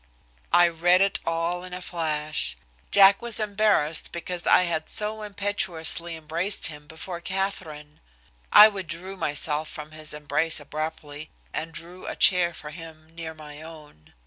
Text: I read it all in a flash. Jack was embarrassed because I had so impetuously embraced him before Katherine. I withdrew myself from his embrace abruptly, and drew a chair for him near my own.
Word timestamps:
I 0.51 0.67
read 0.67 0.99
it 1.01 1.19
all 1.27 1.63
in 1.63 1.75
a 1.75 1.79
flash. 1.81 2.57
Jack 2.89 3.21
was 3.21 3.39
embarrassed 3.39 4.11
because 4.11 4.47
I 4.47 4.63
had 4.63 4.89
so 4.89 5.21
impetuously 5.21 6.15
embraced 6.15 6.65
him 6.65 6.87
before 6.87 7.21
Katherine. 7.21 7.99
I 8.51 8.67
withdrew 8.67 9.15
myself 9.15 9.69
from 9.69 9.91
his 9.91 10.11
embrace 10.11 10.59
abruptly, 10.59 11.29
and 11.53 11.71
drew 11.71 12.07
a 12.07 12.15
chair 12.15 12.51
for 12.51 12.71
him 12.71 13.11
near 13.13 13.35
my 13.35 13.61
own. 13.61 14.13